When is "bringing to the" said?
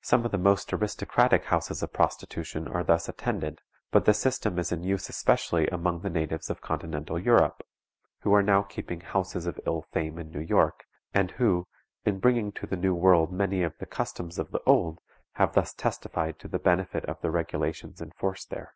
12.18-12.76